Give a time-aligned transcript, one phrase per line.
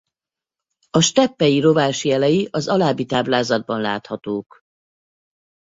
[0.89, 4.59] A steppei rovás jelei az alábbi táblázatban láthatók.